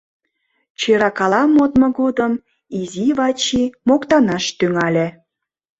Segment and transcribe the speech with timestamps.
[0.79, 2.33] Чӧракала модмо годым
[2.79, 5.07] изи Вачи моктанаш тӱҥале...